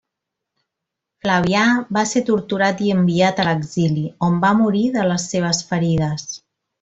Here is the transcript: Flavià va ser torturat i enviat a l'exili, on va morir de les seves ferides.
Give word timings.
Flavià 1.25 1.65
va 1.97 2.05
ser 2.13 2.23
torturat 2.31 2.81
i 2.87 2.91
enviat 2.95 3.41
a 3.45 3.47
l'exili, 3.51 4.07
on 4.31 4.39
va 4.47 4.51
morir 4.63 4.83
de 4.97 5.05
les 5.13 5.29
seves 5.35 5.61
ferides. 5.73 6.27